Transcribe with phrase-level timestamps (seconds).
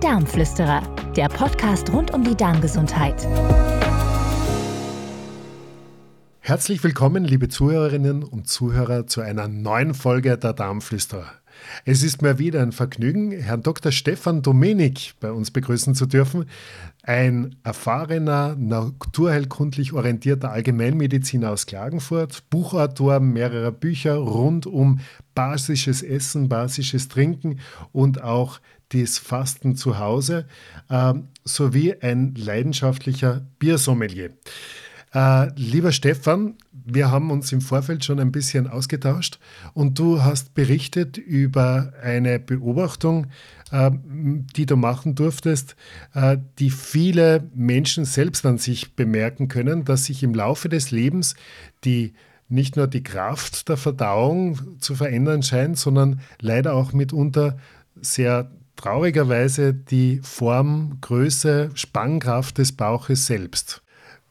[0.00, 0.82] Darmflüsterer,
[1.14, 3.28] der Podcast rund um die Darmgesundheit.
[6.38, 11.30] Herzlich willkommen, liebe Zuhörerinnen und Zuhörer, zu einer neuen Folge der Darmflüsterer.
[11.84, 13.92] Es ist mir wieder ein Vergnügen, Herrn Dr.
[13.92, 16.46] Stefan Domenik bei uns begrüßen zu dürfen.
[17.02, 25.00] Ein erfahrener, naturheilkundlich orientierter Allgemeinmediziner aus Klagenfurt, Buchautor mehrerer Bücher rund um
[25.34, 27.60] basisches Essen, basisches Trinken
[27.92, 30.46] und auch das Fasten zu Hause,
[30.88, 34.30] äh, sowie ein leidenschaftlicher Biersommelier.
[35.12, 39.38] Äh, lieber Stefan, wir haben uns im Vorfeld schon ein bisschen ausgetauscht
[39.74, 43.26] und du hast berichtet über eine Beobachtung,
[43.72, 43.90] äh,
[44.56, 45.74] die du machen durftest,
[46.14, 51.34] äh, die viele Menschen selbst an sich bemerken können, dass sich im Laufe des Lebens
[51.84, 52.12] die
[52.48, 57.56] nicht nur die Kraft der Verdauung zu verändern scheint, sondern leider auch mitunter
[58.00, 63.82] sehr traurigerweise die Form, Größe, Spannkraft des Bauches selbst.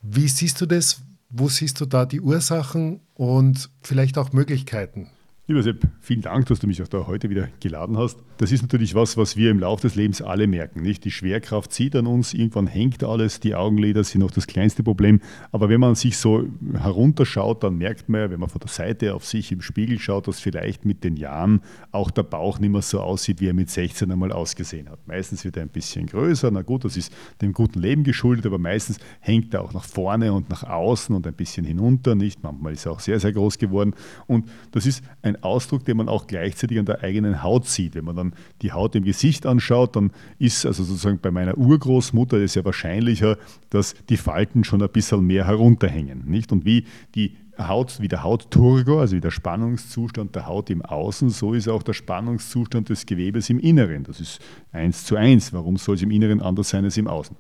[0.02, 1.04] Wie siehst du das?
[1.30, 5.12] Wo siehst du da die Ursachen und vielleicht auch Möglichkeiten?
[5.46, 8.18] Lieber Sepp, vielen Dank, dass du mich auch da heute wieder geladen hast.
[8.40, 10.82] Das ist natürlich was, was wir im Laufe des Lebens alle merken.
[10.82, 11.04] Nicht?
[11.04, 15.20] Die Schwerkraft zieht an uns, irgendwann hängt alles, die Augenlider sind noch das kleinste Problem.
[15.52, 19.14] Aber wenn man sich so herunterschaut, dann merkt man ja, wenn man von der Seite
[19.14, 21.60] auf sich im Spiegel schaut, dass vielleicht mit den Jahren
[21.92, 25.06] auch der Bauch nicht mehr so aussieht, wie er mit 16 einmal ausgesehen hat.
[25.06, 28.58] Meistens wird er ein bisschen größer, na gut, das ist dem guten Leben geschuldet, aber
[28.58, 32.16] meistens hängt er auch nach vorne und nach außen und ein bisschen hinunter.
[32.16, 32.42] Nicht?
[32.42, 33.94] Manchmal ist er auch sehr, sehr groß geworden.
[34.28, 37.96] Und das ist ein Ausdruck, den man auch gleichzeitig an der eigenen Haut sieht.
[37.96, 38.29] Wenn man dann
[38.62, 43.38] die Haut im Gesicht anschaut, dann ist also sozusagen bei meiner Urgroßmutter ist ja wahrscheinlicher,
[43.70, 46.24] dass die Falten schon ein bisschen mehr herunterhängen.
[46.26, 46.52] Nicht?
[46.52, 46.86] Und wie
[47.16, 51.68] die Haut, wie der Hautturgo, also wie der Spannungszustand der Haut im Außen, so ist
[51.68, 54.04] auch der Spannungszustand des Gewebes im Inneren.
[54.04, 54.40] Das ist
[54.72, 55.52] eins zu eins.
[55.52, 57.36] Warum soll es im Inneren anders sein als im Außen?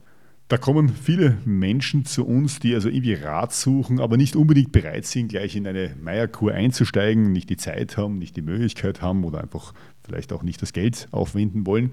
[0.49, 5.05] Da kommen viele Menschen zu uns, die also irgendwie Rat suchen, aber nicht unbedingt bereit
[5.05, 9.41] sind, gleich in eine Meierkur einzusteigen, nicht die Zeit haben, nicht die Möglichkeit haben oder
[9.41, 9.75] einfach
[10.09, 11.91] vielleicht auch nicht das Geld aufwenden wollen,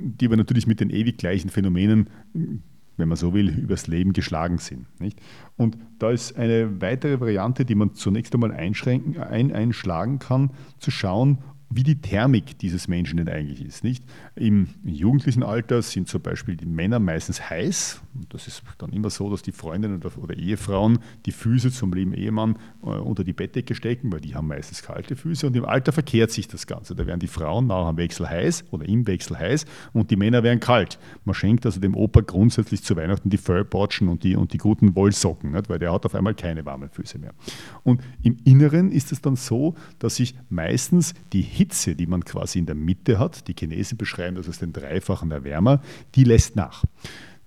[0.00, 4.58] die aber natürlich mit den ewig gleichen Phänomenen, wenn man so will, übers Leben geschlagen
[4.58, 4.86] sind.
[5.00, 5.20] Nicht?
[5.56, 10.90] Und da ist eine weitere Variante, die man zunächst einmal einschränken, ein, einschlagen kann, zu
[10.90, 11.38] schauen,
[11.68, 13.82] wie die Thermik dieses Menschen denn eigentlich ist.
[13.82, 14.04] Nicht?
[14.36, 18.00] Im jugendlichen Alter sind zum Beispiel die Männer meistens heiß.
[18.28, 22.56] Das ist dann immer so, dass die Freundinnen oder Ehefrauen die Füße zum lieben Ehemann
[22.82, 25.46] äh, unter die Bettdecke stecken, weil die haben meistens kalte Füße.
[25.46, 26.94] Und im Alter verkehrt sich das Ganze.
[26.94, 30.42] Da werden die Frauen nach dem Wechsel heiß oder im Wechsel heiß und die Männer
[30.42, 30.98] werden kalt.
[31.24, 34.94] Man schenkt also dem Opa grundsätzlich zu Weihnachten die Fellbotschen und die, und die guten
[34.94, 35.68] Wollsocken, nicht?
[35.68, 37.34] weil der hat auf einmal keine warmen Füße mehr.
[37.82, 42.58] Und im Inneren ist es dann so, dass sich meistens die Hitze, die man quasi
[42.58, 45.80] in der Mitte hat, die Chinesen beschreiben das als den dreifachen Erwärmer,
[46.14, 46.84] die lässt nach.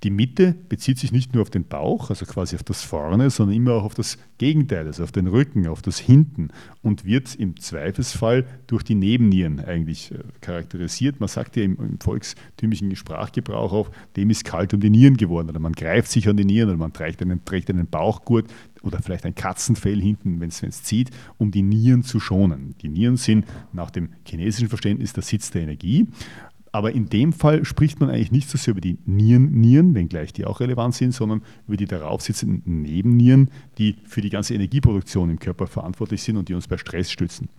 [0.04, 3.56] Die Mitte bezieht sich nicht nur auf den Bauch, also quasi auf das Vorne, sondern
[3.56, 6.50] immer auch auf das Gegenteil, also auf den Rücken, auf das Hinten
[6.82, 11.20] und wird im Zweifelsfall durch die Nebennieren eigentlich äh, charakterisiert.
[11.20, 15.50] Man sagt ja im, im volkstümlichen Sprachgebrauch auch, dem ist kalt um die Nieren geworden
[15.50, 18.48] oder man greift sich an die Nieren oder man trägt einen, trägt einen Bauchgurt
[18.82, 22.76] oder vielleicht ein Katzenfell hinten, wenn es zieht, um die Nieren zu schonen.
[22.82, 26.08] Die Nieren sind nach dem chinesischen Verständnis der Sitz der Energie
[26.72, 30.34] aber in dem Fall spricht man eigentlich nicht so sehr über die Nieren, Nieren, wenngleich
[30.34, 35.30] die auch relevant sind, sondern über die darauf sitzenden Nebennieren, die für die ganze Energieproduktion
[35.30, 37.50] im Körper verantwortlich sind und die uns bei Stress stützen.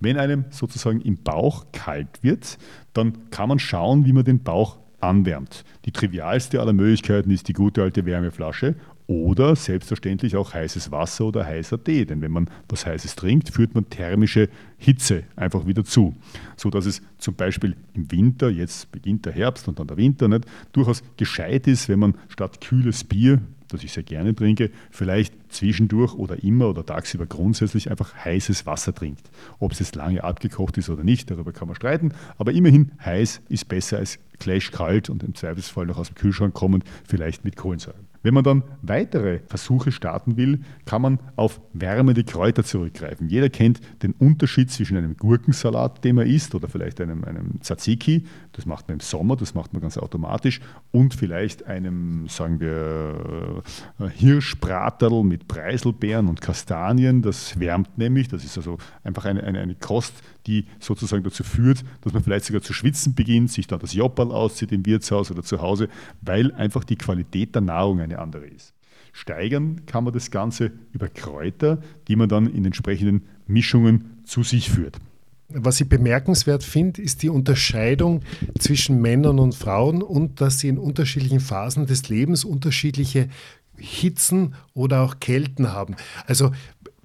[0.00, 2.58] Wenn einem sozusagen im Bauch kalt wird,
[2.92, 5.64] dann kann man schauen, wie man den Bauch anwärmt.
[5.84, 11.46] Die trivialste aller Möglichkeiten ist die gute alte Wärmeflasche oder selbstverständlich auch heißes Wasser oder
[11.46, 16.16] heißer Tee, denn wenn man was Heißes trinkt, führt man thermische Hitze einfach wieder zu,
[16.56, 20.28] so dass es zum Beispiel im Winter, jetzt beginnt der Herbst und dann der Winter,
[20.28, 25.34] nicht, durchaus gescheit ist, wenn man statt kühles Bier, das ich sehr gerne trinke, vielleicht
[25.52, 29.30] zwischendurch oder immer oder tagsüber grundsätzlich einfach heißes Wasser trinkt.
[29.58, 33.40] Ob es jetzt lange abgekocht ist oder nicht, darüber kann man streiten, aber immerhin heiß
[33.48, 37.56] ist besser als clash kalt und im Zweifelsfall noch aus dem Kühlschrank kommend, vielleicht mit
[37.56, 37.96] Kohlensäure.
[38.26, 43.28] Wenn man dann weitere Versuche starten will, kann man auf wärmende Kräuter zurückgreifen.
[43.28, 48.24] Jeder kennt den Unterschied zwischen einem Gurkensalat, den man isst, oder vielleicht einem, einem Tzatziki,
[48.56, 50.60] das macht man im Sommer, das macht man ganz automatisch,
[50.90, 53.62] und vielleicht einem, sagen wir,
[54.00, 59.60] äh, Hirschbraterl mit Preiselbeeren und Kastanien, das wärmt nämlich, das ist also einfach eine, eine,
[59.60, 60.14] eine Kost,
[60.46, 64.32] die sozusagen dazu führt, dass man vielleicht sogar zu schwitzen beginnt, sich dann das Jopperl
[64.32, 65.88] auszieht im Wirtshaus oder zu Hause,
[66.22, 68.72] weil einfach die Qualität der Nahrung eine andere ist.
[69.12, 71.78] Steigern kann man das Ganze über Kräuter,
[72.08, 74.98] die man dann in entsprechenden Mischungen zu sich führt.
[75.48, 78.22] Was ich bemerkenswert finde, ist die Unterscheidung
[78.58, 83.28] zwischen Männern und Frauen und dass sie in unterschiedlichen Phasen des Lebens unterschiedliche
[83.76, 85.96] Hitzen oder auch Kälten haben.
[86.26, 86.50] Also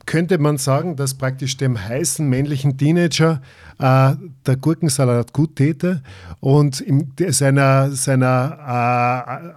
[0.05, 3.41] könnte man sagen, dass praktisch dem heißen männlichen Teenager
[3.77, 4.13] äh,
[4.45, 6.01] der Gurkensalat gut täte
[6.39, 8.57] und in seiner, seiner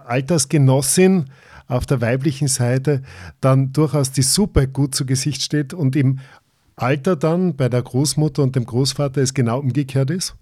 [0.05, 1.25] äh, Altersgenossin
[1.67, 3.01] auf der weiblichen Seite
[3.41, 6.19] dann durchaus die Suppe gut zu Gesicht steht und im
[6.77, 10.35] Alter dann bei der Großmutter und dem Großvater es genau umgekehrt ist?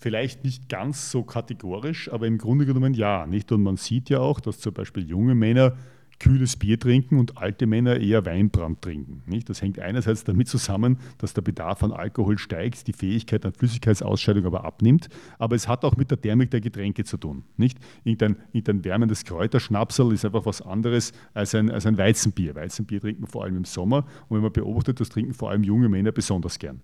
[0.00, 3.26] Vielleicht nicht ganz so kategorisch, aber im Grunde genommen ja.
[3.26, 3.52] Nicht?
[3.52, 5.76] Und man sieht ja auch, dass zum Beispiel junge Männer
[6.18, 9.22] kühles Bier trinken und alte Männer eher Weinbrand trinken.
[9.26, 9.48] Nicht?
[9.48, 14.46] Das hängt einerseits damit zusammen, dass der Bedarf an Alkohol steigt, die Fähigkeit an Flüssigkeitsausscheidung
[14.46, 15.08] aber abnimmt,
[15.38, 17.44] aber es hat auch mit der Thermik der Getränke zu tun.
[17.56, 17.78] Nicht?
[18.04, 22.54] Irgendein, irgendein wärmendes Kräuterschnapsel ist einfach was anderes als ein, als ein Weizenbier.
[22.54, 25.64] Weizenbier trinkt man vor allem im Sommer und wenn man beobachtet, das trinken vor allem
[25.64, 26.80] junge Männer besonders gern.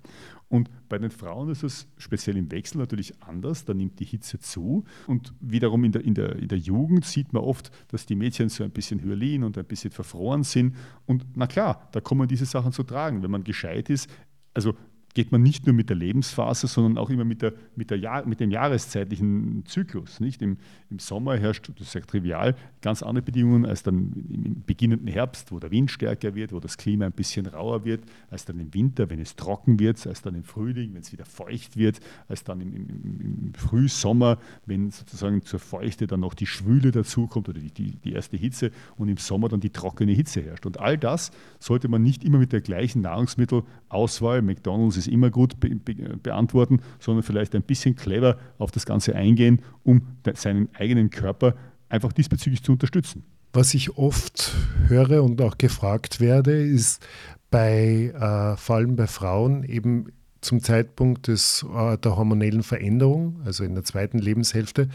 [0.50, 4.40] Und bei den Frauen ist es speziell im Wechsel natürlich anders, da nimmt die Hitze
[4.40, 4.84] zu.
[5.06, 8.48] Und wiederum in der, in der, in der Jugend sieht man oft, dass die Mädchen
[8.48, 10.74] so ein bisschen hyalin und ein bisschen verfroren sind.
[11.06, 13.22] Und na klar, da kommen diese Sachen zu tragen.
[13.22, 14.10] Wenn man gescheit ist,
[14.52, 14.74] also
[15.14, 18.24] geht man nicht nur mit der Lebensphase, sondern auch immer mit, der, mit, der Jahr,
[18.26, 20.20] mit dem jahreszeitlichen Zyklus.
[20.20, 20.40] Nicht?
[20.40, 20.56] Im,
[20.88, 25.50] Im, Sommer herrscht, das ist ja trivial, ganz andere Bedingungen als dann im beginnenden Herbst,
[25.50, 28.72] wo der Wind stärker wird, wo das Klima ein bisschen rauer wird, als dann im
[28.72, 32.44] Winter, wenn es trocken wird, als dann im Frühling, wenn es wieder feucht wird, als
[32.44, 37.58] dann im, im, im Frühsommer, wenn sozusagen zur Feuchte dann noch die Schwüle dazukommt oder
[37.58, 40.66] die, die, die erste Hitze und im Sommer dann die trockene Hitze herrscht.
[40.66, 45.58] Und all das sollte man nicht immer mit der gleichen Nahrungsmittelauswahl, McDonalds es immer gut
[45.60, 50.02] be be beantworten, sondern vielleicht ein bisschen clever auf das Ganze eingehen, um
[50.34, 51.54] seinen eigenen Körper
[51.88, 53.24] einfach diesbezüglich zu unterstützen.
[53.52, 54.54] Was ich oft
[54.86, 57.04] höre und auch gefragt werde, ist
[57.50, 63.64] bei, äh, vor allem bei Frauen eben zum Zeitpunkt des, äh, der hormonellen Veränderung, also
[63.64, 64.88] in der zweiten Lebenshälfte,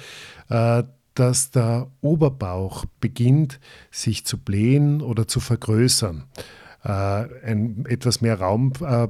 [0.50, 3.60] äh, dass der Oberbauch beginnt,
[3.92, 6.24] sich zu blähen oder zu vergrößern.
[6.85, 9.07] Äh, ein, etwas mehr Raum äh,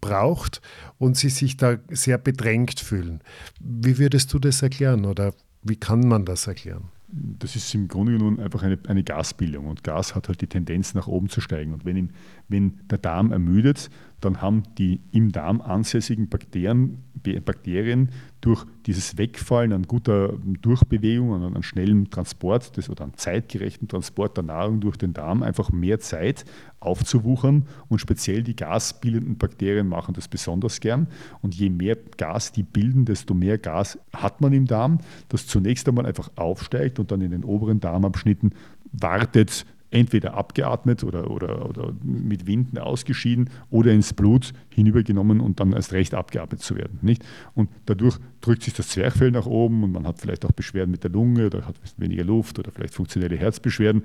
[0.00, 0.60] braucht
[0.98, 3.20] und sie sich da sehr bedrängt fühlen.
[3.60, 5.32] Wie würdest du das erklären oder
[5.62, 6.88] wie kann man das erklären?
[7.12, 10.94] Das ist im Grunde genommen einfach eine, eine Gasbildung und Gas hat halt die Tendenz
[10.94, 11.72] nach oben zu steigen.
[11.72, 12.10] Und wenn, ihn,
[12.48, 13.88] wenn der Darm ermüdet,
[14.24, 17.02] dann haben die im Darm ansässigen Bakterien,
[17.44, 18.10] Bakterien
[18.40, 24.36] durch dieses Wegfallen an guter Durchbewegung, an, an schnellem Transport des, oder an zeitgerechten Transport
[24.36, 26.44] der Nahrung durch den Darm einfach mehr Zeit
[26.80, 31.08] aufzuwuchern und speziell die gasbildenden Bakterien machen das besonders gern.
[31.40, 34.98] Und je mehr Gas die bilden, desto mehr Gas hat man im Darm,
[35.28, 38.54] das zunächst einmal einfach aufsteigt und dann in den oberen Darmabschnitten
[38.92, 45.72] wartet, entweder abgeatmet oder, oder, oder mit Winden ausgeschieden oder ins Blut hinübergenommen und dann
[45.72, 46.98] erst recht abgeatmet zu werden.
[47.02, 47.24] Nicht?
[47.54, 51.04] Und dadurch drückt sich das Zwerchfell nach oben und man hat vielleicht auch Beschwerden mit
[51.04, 54.02] der Lunge oder hat weniger Luft oder vielleicht funktionelle Herzbeschwerden.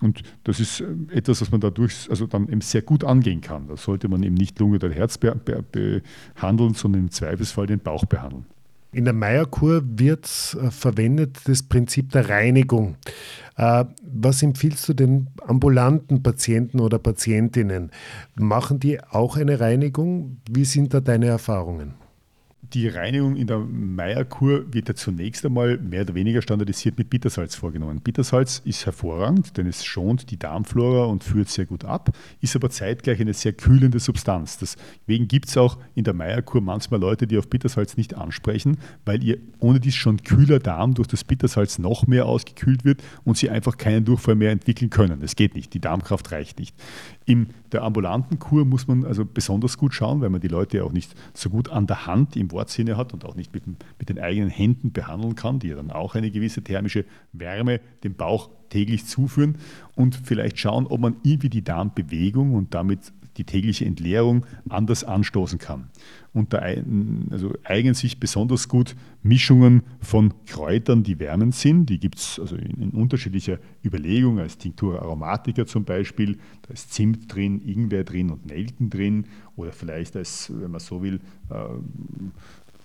[0.00, 3.68] Und das ist äh, etwas, was man dadurch also dann eben sehr gut angehen kann.
[3.68, 8.46] Da sollte man eben nicht Lunge oder Herz behandeln, sondern im Zweifelsfall den Bauch behandeln.
[8.92, 12.96] In der Meierkur wird äh, verwendet das Prinzip der Reinigung.
[13.56, 17.90] Äh, was empfiehlst du den ambulanten Patienten oder Patientinnen?
[18.34, 20.38] Machen die auch eine Reinigung?
[20.50, 21.94] Wie sind da deine Erfahrungen?
[22.72, 27.54] Die Reinigung in der Meierkur wird ja zunächst einmal mehr oder weniger standardisiert mit Bittersalz
[27.54, 28.00] vorgenommen.
[28.00, 32.70] Bittersalz ist hervorragend, denn es schont die Darmflora und führt sehr gut ab, ist aber
[32.70, 34.58] zeitgleich eine sehr kühlende Substanz.
[34.58, 39.22] Deswegen gibt es auch in der Meierkur manchmal Leute, die auf Bittersalz nicht ansprechen, weil
[39.22, 43.48] ihr ohne dies schon kühler Darm durch das Bittersalz noch mehr ausgekühlt wird und sie
[43.48, 45.20] einfach keinen Durchfall mehr entwickeln können.
[45.20, 46.74] Das geht nicht, die Darmkraft reicht nicht.
[47.26, 50.92] In der ambulanten Kur muss man also besonders gut schauen, weil man die Leute auch
[50.92, 54.18] nicht so gut an der Hand im Wortsinne hat und auch nicht mit, mit den
[54.18, 59.06] eigenen Händen behandeln kann, die ja dann auch eine gewisse thermische Wärme dem Bauch täglich
[59.06, 59.58] zuführen
[59.94, 65.58] und vielleicht schauen, ob man irgendwie die Darmbewegung und damit die tägliche Entleerung anders anstoßen
[65.58, 65.88] kann.
[66.32, 66.58] Und da
[67.30, 71.86] also eignen sich besonders gut Mischungen von Kräutern, die wärmend sind.
[71.86, 76.36] Die gibt es also in, in, unterschiedlicher Überlegung, als Tinctura aromatica zum Beispiel.
[76.62, 79.24] Da ist Zimt drin, Ingwer drin und Nelken drin.
[79.56, 81.54] Oder vielleicht als, wenn man so will, äh,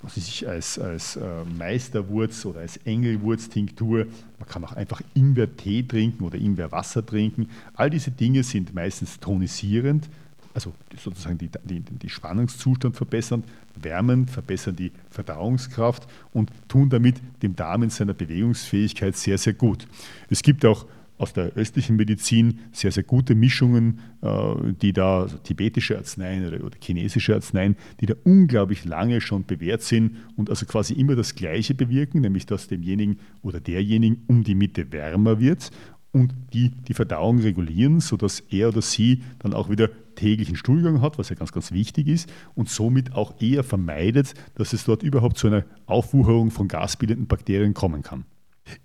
[0.01, 4.05] was weiß als, als äh, Meisterwurz oder als Engelwurz-Tinktur.
[4.39, 7.49] Man kann auch einfach Ingwer-Tee trinken oder Ingwer-Wasser trinken.
[7.73, 10.09] All diese Dinge sind meistens tonisierend,
[10.53, 13.43] also sozusagen die, die, die Spannungszustand verbessern,
[13.75, 19.87] wärmen, verbessern die Verdauungskraft und tun damit dem Darm in seiner Bewegungsfähigkeit sehr, sehr gut.
[20.29, 20.85] Es gibt auch
[21.21, 26.65] aus der östlichen Medizin sehr, sehr gute Mischungen, äh, die da, also tibetische Arzneien oder,
[26.65, 31.35] oder chinesische Arzneien, die da unglaublich lange schon bewährt sind und also quasi immer das
[31.35, 35.69] Gleiche bewirken, nämlich dass demjenigen oder derjenigen um die Mitte wärmer wird
[36.11, 41.17] und die die Verdauung regulieren, sodass er oder sie dann auch wieder täglichen Stuhlgang hat,
[41.17, 45.37] was ja ganz, ganz wichtig ist, und somit auch eher vermeidet, dass es dort überhaupt
[45.37, 48.25] zu einer Aufwucherung von gasbildenden Bakterien kommen kann.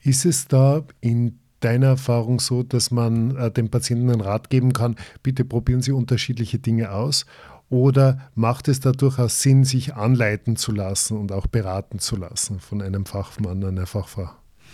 [0.02, 4.72] Ist es da in deiner Erfahrung so, dass man äh, dem Patienten einen Rat geben
[4.72, 7.26] kann, bitte probieren Sie unterschiedliche Dinge aus?
[7.68, 12.60] Oder macht es da durchaus Sinn, sich anleiten zu lassen und auch beraten zu lassen
[12.60, 14.30] von einem Fachmann, einer Fachfrau?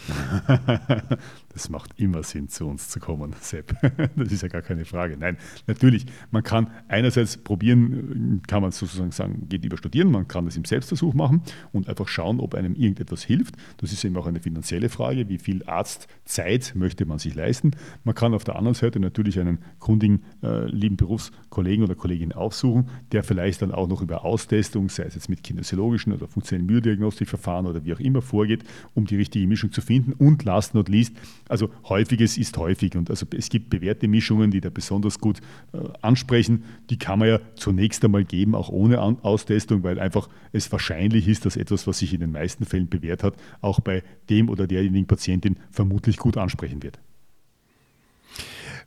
[1.53, 3.75] Das macht immer Sinn, zu uns zu kommen, Sepp.
[4.17, 5.17] Das ist ja gar keine Frage.
[5.19, 10.47] Nein, natürlich, man kann einerseits probieren, kann man sozusagen sagen, geht über studieren, man kann
[10.47, 11.43] das im Selbstversuch machen
[11.73, 13.57] und einfach schauen, ob einem irgendetwas hilft.
[13.79, 17.73] Das ist eben auch eine finanzielle Frage, wie viel Arztzeit möchte man sich leisten.
[18.05, 22.89] Man kann auf der anderen Seite natürlich einen kundigen, äh, lieben Berufskollegen oder Kollegin aufsuchen,
[23.13, 27.67] der vielleicht dann auch noch über Austestung, sei es jetzt mit kinesiologischen oder funktionellen Myodiagnostikverfahren
[27.67, 31.15] oder wie auch immer vorgeht, um die richtige Mischung zu finden und last not least
[31.53, 35.41] also häufiges ist häufig und also es gibt bewährte Mischungen, die da besonders gut
[35.75, 36.65] äh, ansprechen.
[36.89, 41.29] Die kann man ja zunächst einmal geben, auch ohne An Austestung, weil einfach es wahrscheinlich
[41.29, 44.67] ist, dass etwas, was sich in den meisten Fällen bewährt hat, auch bei dem oder
[44.67, 46.99] derjenigen Patientin vermutlich gut ansprechen wird.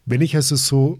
[0.07, 0.99] Wenn ich also so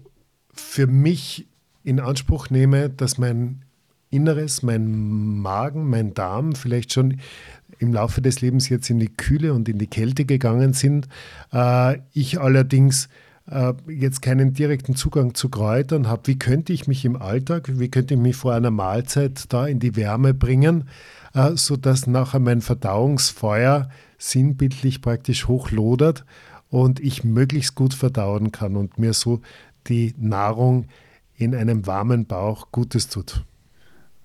[0.52, 1.48] für mich
[1.82, 3.64] in Anspruch nehme, dass mein
[4.10, 7.20] Inneres, mein Magen, mein Darm vielleicht schon
[7.78, 11.08] im Laufe des Lebens jetzt in die Kühle und in die Kälte gegangen sind.
[11.52, 13.08] Äh, ich allerdings
[13.50, 16.22] äh, jetzt keinen direkten Zugang zu Kräutern habe.
[16.26, 19.78] Wie könnte ich mich im Alltag, wie könnte ich mich vor einer Mahlzeit da in
[19.78, 20.88] die Wärme bringen,
[21.34, 26.24] äh, sodass nachher mein Verdauungsfeuer sinnbildlich praktisch hochlodert
[26.68, 29.40] und ich möglichst gut verdauen kann und mir so
[29.88, 30.86] die Nahrung
[31.36, 33.44] in einem warmen Bauch Gutes tut.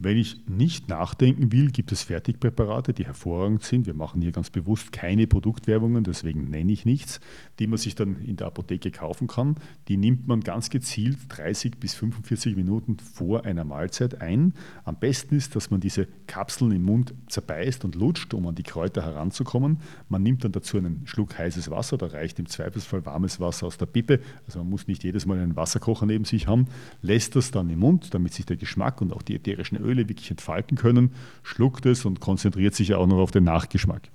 [0.03, 3.85] Wenn ich nicht nachdenken will, gibt es Fertigpräparate, die hervorragend sind.
[3.85, 7.19] Wir machen hier ganz bewusst keine Produktwerbungen, deswegen nenne ich nichts,
[7.59, 9.57] die man sich dann in der Apotheke kaufen kann.
[9.89, 14.55] Die nimmt man ganz gezielt 30 bis 45 Minuten vor einer Mahlzeit ein.
[14.85, 18.63] Am besten ist, dass man diese Kapseln im Mund zerbeißt und lutscht, um an die
[18.63, 19.81] Kräuter heranzukommen.
[20.09, 23.77] Man nimmt dann dazu einen Schluck heißes Wasser, da reicht im Zweifelsfall warmes Wasser aus
[23.77, 24.19] der Pippe.
[24.47, 26.65] Also man muss nicht jedes Mal einen Wasserkocher neben sich haben,
[27.03, 30.09] lässt das dann im Mund, damit sich der Geschmack und auch die ätherischen Öle Öle
[30.09, 31.11] wirklich entfalten können,
[31.43, 34.09] schluckt es und konzentriert sich auch noch auf den Nachgeschmack.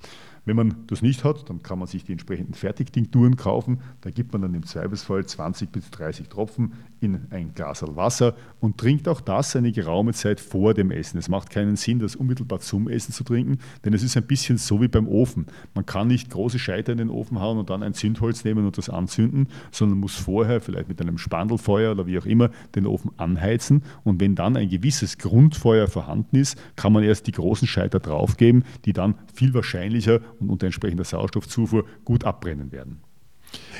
[0.46, 3.80] Wenn man das nicht hat, dann kann man sich die entsprechenden Fertigtinkturen kaufen.
[4.00, 8.78] Da gibt man dann im Zweifelsfall 20 bis 30 Tropfen in ein Glas Wasser und
[8.78, 11.18] trinkt auch das eine geraume Zeit vor dem Essen.
[11.18, 14.56] Es macht keinen Sinn, das unmittelbar zum Essen zu trinken, denn es ist ein bisschen
[14.56, 15.46] so wie beim Ofen.
[15.74, 18.78] Man kann nicht große Scheiter in den Ofen hauen und dann ein Zündholz nehmen und
[18.78, 23.10] das anzünden, sondern muss vorher vielleicht mit einem Spandelfeuer oder wie auch immer den Ofen
[23.16, 27.98] anheizen und wenn dann ein gewisses Grundfeuer vorhanden ist, kann man erst die großen Scheiter
[27.98, 33.02] draufgeben, die dann viel wahrscheinlicher und unter entsprechender Sauerstoffzufuhr gut abbrennen werden.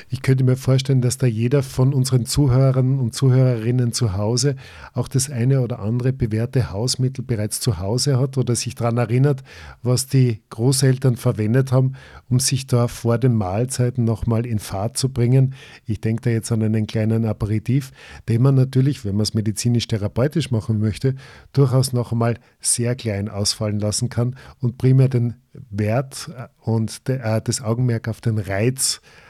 [0.09, 4.55] Ich könnte mir vorstellen, dass da jeder von unseren Zuhörern und Zuhörerinnen zu Hause
[4.93, 9.43] auch das eine oder andere bewährte Hausmittel bereits zu Hause hat oder sich daran erinnert,
[9.83, 11.93] was die Großeltern verwendet haben,
[12.29, 15.55] um sich da vor den Mahlzeiten nochmal in Fahrt zu bringen.
[15.85, 17.91] Ich denke da jetzt an einen kleinen Aperitif,
[18.29, 21.15] den man natürlich, wenn man es medizinisch-therapeutisch machen möchte,
[21.51, 25.35] durchaus noch einmal sehr klein ausfallen lassen kann und primär den
[25.69, 26.29] Wert
[26.61, 29.26] und äh, das Augenmerk auf den Reiz äh,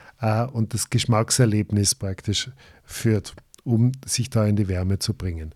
[0.52, 2.50] und das Geschmackserlebnis praktisch
[2.84, 3.36] führt
[3.68, 5.54] um sich da in die Wärme zu bringen.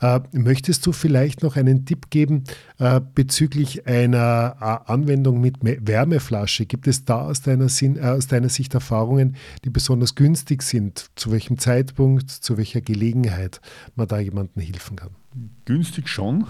[0.00, 2.44] Äh, möchtest du vielleicht noch einen Tipp geben
[2.78, 6.66] äh, bezüglich einer äh, Anwendung mit Wärmeflasche?
[6.66, 11.10] Gibt es da aus deiner, Sinn, äh, aus deiner Sicht Erfahrungen, die besonders günstig sind?
[11.16, 13.60] Zu welchem Zeitpunkt, zu welcher Gelegenheit
[13.96, 15.10] man da jemandem helfen kann?
[15.66, 16.46] Günstig schon,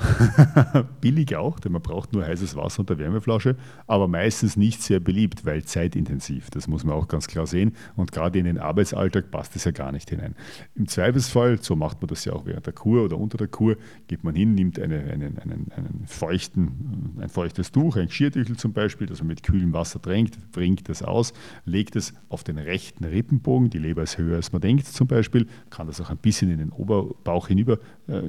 [1.00, 3.56] billig auch, denn man braucht nur heißes Wasser und eine Wärmeflasche,
[3.88, 6.50] aber meistens nicht sehr beliebt, weil zeitintensiv.
[6.50, 7.72] Das muss man auch ganz klar sehen.
[7.96, 10.36] Und gerade in den Arbeitsalltag passt es ja gar nicht hinein.
[10.76, 13.76] Im Zweifelsfall, so macht man das ja auch während der Kur oder unter der Kur,
[14.06, 18.72] geht man hin, nimmt eine, einen, einen, einen feuchten, ein feuchtes Tuch, ein Geschirrtüchel zum
[18.72, 21.32] Beispiel, das man mit kühlem Wasser tränkt, bringt das aus,
[21.64, 25.46] legt es auf den rechten Rippenbogen, die Leber ist höher als man denkt zum Beispiel,
[25.68, 27.78] kann das auch ein bisschen in den Oberbauch hinüber
[28.08, 28.22] äh,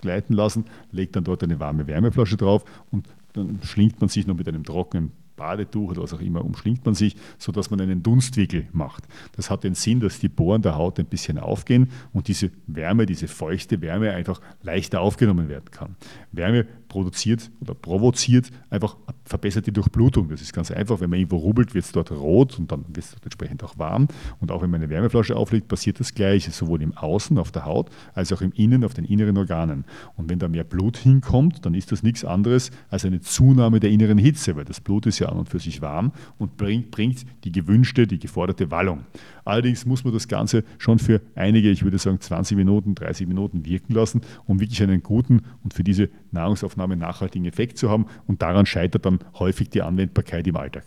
[0.00, 4.36] gleiten lassen, legt dann dort eine warme Wärmeflasche drauf und dann schlingt man sich noch
[4.36, 8.68] mit einem trockenen Badetuch oder was auch immer, umschlingt man sich, sodass man einen Dunstwickel
[8.72, 9.04] macht.
[9.36, 13.06] Das hat den Sinn, dass die Poren der Haut ein bisschen aufgehen und diese Wärme,
[13.06, 15.96] diese feuchte Wärme einfach leichter aufgenommen werden kann.
[16.30, 20.28] Wärme produziert oder provoziert einfach verbesserte Durchblutung.
[20.28, 21.00] Das ist ganz einfach.
[21.00, 24.06] Wenn man irgendwo rubbelt, wird es dort rot und dann wird es entsprechend auch warm.
[24.40, 27.64] Und auch wenn man eine Wärmeflasche auflegt, passiert das Gleiche, sowohl im Außen auf der
[27.64, 29.84] Haut als auch im Innen auf den inneren Organen.
[30.16, 33.90] Und wenn da mehr Blut hinkommt, dann ist das nichts anderes als eine Zunahme der
[33.90, 37.26] inneren Hitze, weil das Blut ist ja an und für sich warm und bringt, bringt
[37.42, 39.04] die gewünschte, die geforderte Wallung.
[39.44, 43.64] Allerdings muss man das Ganze schon für einige, ich würde sagen 20 Minuten, 30 Minuten
[43.64, 48.06] wirken lassen, um wirklich einen guten und für diese Nahrungsaufnahme nachhaltigen Effekt zu haben.
[48.26, 50.84] Und daran scheitert dann häufig die Anwendbarkeit im Alltag.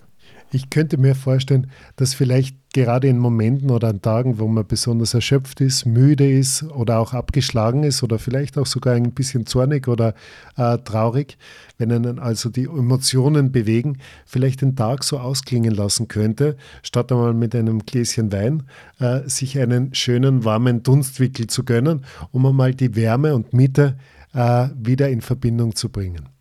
[0.50, 5.14] Ich könnte mir vorstellen, dass vielleicht gerade in Momenten oder an Tagen, wo man besonders
[5.14, 9.90] erschöpft ist, müde ist oder auch abgeschlagen ist oder vielleicht auch sogar ein bisschen zornig
[9.90, 10.14] oder
[10.56, 11.38] äh, traurig,
[11.78, 17.34] wenn einen also die Emotionen bewegen, vielleicht den Tag so ausklingen lassen könnte, statt einmal
[17.34, 18.64] mit einem Gläschen Wein
[19.00, 23.98] äh, sich einen schönen warmen Dunstwickel zu gönnen, um einmal die Wärme und Mitte
[24.34, 26.37] äh, wieder in Verbindung zu bringen.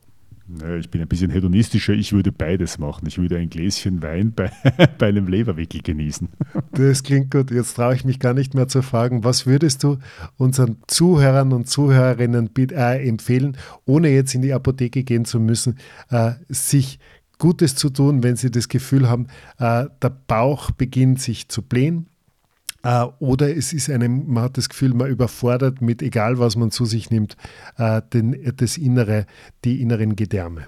[0.78, 3.06] Ich bin ein bisschen hedonistischer, ich würde beides machen.
[3.06, 4.50] Ich würde ein Gläschen Wein bei,
[4.98, 6.28] bei einem Leberwickel genießen.
[6.72, 7.50] Das klingt gut.
[7.50, 9.98] Jetzt traue ich mich gar nicht mehr zu fragen, was würdest du
[10.36, 15.78] unseren Zuhörern und Zuhörerinnen äh, empfehlen, ohne jetzt in die Apotheke gehen zu müssen,
[16.10, 17.00] äh, sich
[17.38, 19.26] Gutes zu tun, wenn sie das Gefühl haben,
[19.58, 22.15] äh, der Bauch beginnt sich zu blähen äh,
[23.18, 26.84] oder es ist einem, man hat das Gefühl, man überfordert mit, egal was man zu
[26.84, 27.36] sich nimmt,
[27.78, 29.26] äh, den, das Innere,
[29.64, 30.66] die inneren Gedärme.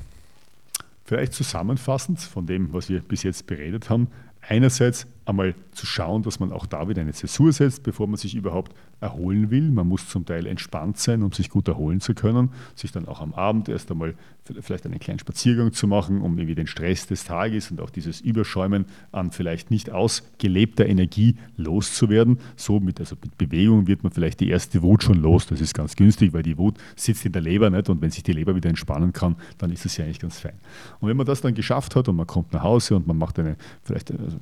[1.05, 4.09] Vielleicht zusammenfassend von dem, was wir bis jetzt beredet haben.
[4.41, 8.35] Einerseits einmal zu schauen, dass man auch da wieder eine Zäsur setzt, bevor man sich
[8.35, 9.71] überhaupt erholen will.
[9.71, 13.21] Man muss zum Teil entspannt sein, um sich gut erholen zu können, sich dann auch
[13.21, 14.15] am Abend erst einmal
[14.61, 18.23] vielleicht einen kleinen Spaziergang zu machen, um irgendwie den Stress des Tages und auch dieses
[18.23, 22.39] Überschäumen an vielleicht nicht ausgelebter Energie loszuwerden.
[22.57, 25.47] So mit, also mit Bewegung wird man vielleicht die erste Wut schon los.
[25.47, 28.23] Das ist ganz günstig, weil die Wut sitzt in der Leber nicht und wenn sich
[28.23, 30.55] die Leber wieder entspannen kann, dann ist es ja eigentlich ganz fein.
[31.01, 33.39] Und wenn man das dann geschafft hat und man kommt nach Hause und man macht
[33.39, 34.39] eine vielleicht also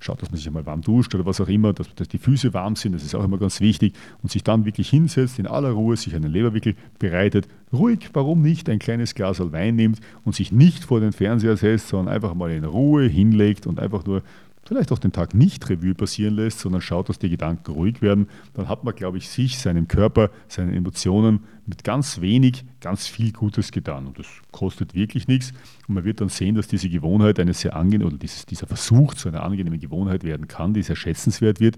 [0.00, 2.52] schaut, dass man sich einmal warm duscht oder was auch immer, dass, dass die Füße
[2.52, 3.94] warm sind, das ist auch immer ganz wichtig.
[4.22, 8.68] Und sich dann wirklich hinsetzt, in aller Ruhe sich einen Leberwickel bereitet, ruhig, warum nicht,
[8.68, 12.50] ein kleines Glas Wein nimmt und sich nicht vor den Fernseher setzt, sondern einfach mal
[12.50, 14.22] in Ruhe hinlegt und einfach nur
[14.64, 18.28] vielleicht auch den Tag nicht Revue passieren lässt, sondern schaut, dass die Gedanken ruhig werden,
[18.54, 23.32] dann hat man, glaube ich, sich, seinem Körper, seinen Emotionen mit ganz wenig ganz viel
[23.32, 24.06] Gutes getan.
[24.06, 25.52] Und das kostet wirklich nichts.
[25.86, 29.14] Und man wird dann sehen, dass diese Gewohnheit eine sehr angenehme, oder dieses, dieser Versuch
[29.14, 31.76] zu einer angenehmen Gewohnheit werden kann, die sehr schätzenswert wird,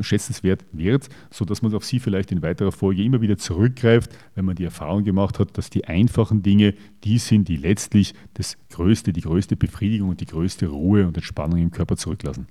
[0.00, 4.56] schätzenswert wird, sodass man auf sie vielleicht in weiterer Folge immer wieder zurückgreift, wenn man
[4.56, 9.22] die Erfahrung gemacht hat, dass die einfachen Dinge die sind, die letztlich das größte, die
[9.22, 12.46] größte Befriedigung und die größte Ruhe und Entspannung im Körper zurücklassen.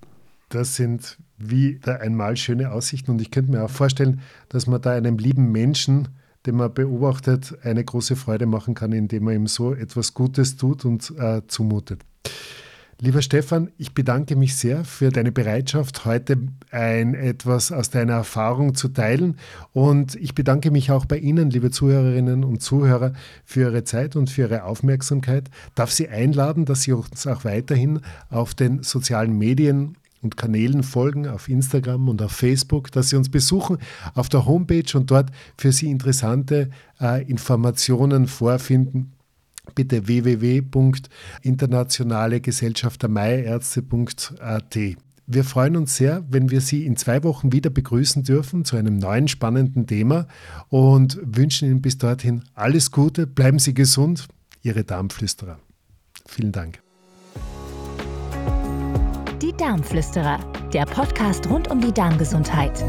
[0.50, 4.92] Das sind wieder einmal schöne Aussichten und ich könnte mir auch vorstellen, dass man da
[4.92, 6.10] einem lieben Menschen
[6.46, 10.86] den man beobachtet, eine große Freude machen kann, indem man ihm so etwas Gutes tut
[10.86, 12.02] und äh, zumutet.
[13.02, 16.38] Lieber Stefan, ich bedanke mich sehr für deine Bereitschaft, heute
[16.70, 19.38] ein etwas aus deiner Erfahrung zu teilen.
[19.72, 23.14] Und ich bedanke mich auch bei Ihnen, liebe Zuhörerinnen und Zuhörer,
[23.46, 25.50] für Ihre Zeit und für Ihre Aufmerksamkeit.
[25.76, 31.26] Darf Sie einladen, dass Sie uns auch weiterhin auf den sozialen Medien und Kanälen folgen,
[31.26, 33.78] auf Instagram und auf Facebook, dass Sie uns besuchen
[34.14, 39.14] auf der Homepage und dort für Sie interessante äh, Informationen vorfinden.
[39.76, 43.04] Bitte www.internationalegesellschaft
[45.32, 48.98] Wir freuen uns sehr, wenn wir Sie in zwei Wochen wieder begrüßen dürfen zu einem
[48.98, 50.26] neuen spannenden Thema
[50.70, 54.28] und wünschen Ihnen bis dorthin alles Gute, bleiben Sie gesund,
[54.64, 55.60] Ihre Darmflüsterer.
[56.26, 56.80] Vielen Dank.
[59.40, 60.40] Die Darmflüsterer,
[60.74, 62.84] der Podcast rund um die Darmgesundheit.